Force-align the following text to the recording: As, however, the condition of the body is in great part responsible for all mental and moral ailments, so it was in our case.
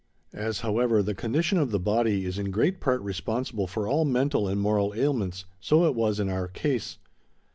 As, 0.33 0.61
however, 0.61 1.03
the 1.03 1.13
condition 1.13 1.59
of 1.59 1.69
the 1.69 1.77
body 1.79 2.25
is 2.25 2.39
in 2.39 2.49
great 2.49 2.79
part 2.81 3.01
responsible 3.03 3.67
for 3.67 3.87
all 3.87 4.03
mental 4.03 4.47
and 4.47 4.59
moral 4.59 4.95
ailments, 4.95 5.45
so 5.59 5.85
it 5.85 5.93
was 5.93 6.19
in 6.19 6.27
our 6.27 6.47
case. 6.47 6.97